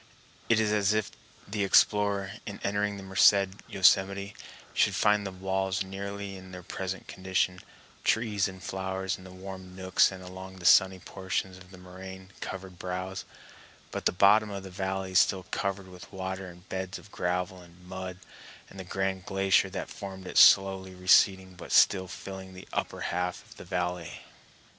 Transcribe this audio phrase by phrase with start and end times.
[0.49, 1.11] It is as if
[1.47, 4.35] the explorer, in entering the Merced Yosemite,
[4.73, 7.59] should find the walls nearly in their present condition,
[8.03, 12.31] trees and flowers in the warm nooks and along the sunny portions of the moraine
[12.41, 13.25] covered brows,
[13.91, 17.87] but the bottom of the valley still covered with water and beds of gravel and
[17.87, 18.17] mud,
[18.71, 23.45] and the grand glacier that formed it slowly receding but still filling the upper half
[23.45, 24.23] of the valley.